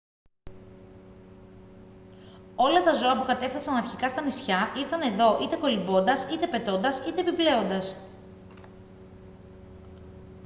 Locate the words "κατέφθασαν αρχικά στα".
3.25-4.21